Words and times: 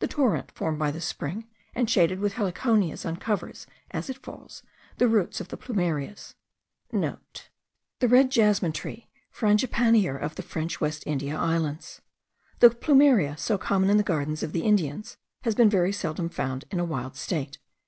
The 0.00 0.08
torrent, 0.08 0.50
formed 0.50 0.80
by 0.80 0.90
the 0.90 1.00
spring, 1.00 1.46
and 1.76 1.88
shaded 1.88 2.18
with 2.18 2.32
heliconias, 2.34 3.06
uncovers, 3.06 3.68
as 3.92 4.10
it 4.10 4.18
falls, 4.18 4.64
the 4.98 5.06
roots 5.06 5.40
of 5.40 5.46
the 5.46 5.56
plumerias,* 5.56 6.34
(* 6.68 6.90
The 6.90 7.18
red 8.08 8.32
jasmine 8.32 8.72
tree, 8.72 9.10
frangipanier 9.32 10.20
of 10.20 10.34
the 10.34 10.42
French 10.42 10.80
West 10.80 11.04
India 11.06 11.38
Islands. 11.38 12.00
The 12.58 12.70
plumeria, 12.70 13.38
so 13.38 13.58
common 13.58 13.90
in 13.90 13.96
the 13.96 14.02
gardens 14.02 14.42
of 14.42 14.50
the 14.50 14.64
Indians, 14.64 15.16
has 15.42 15.54
been 15.54 15.70
very 15.70 15.92
seldom 15.92 16.30
found 16.30 16.64
in 16.72 16.80
a 16.80 16.84
wild 16.84 17.14
state. 17.14 17.58